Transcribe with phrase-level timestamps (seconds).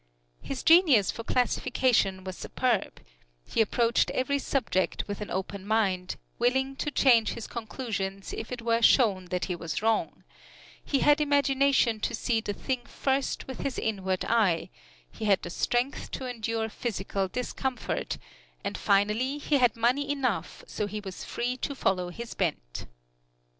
[0.41, 3.01] His genius for classification was superb;
[3.45, 8.63] he approached every subject with an open mind, willing to change his conclusions if it
[8.63, 10.23] were shown that he was wrong;
[10.83, 14.71] he had imagination to see the thing first with his inward eye;
[15.11, 18.17] he had the strength to endure physical discomfort,
[18.63, 22.87] and finally he had money enough so he was free to follow his bent.